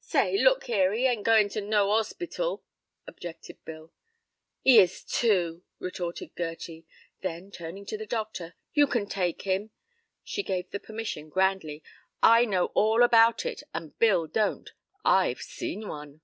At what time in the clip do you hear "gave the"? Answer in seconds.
10.42-10.80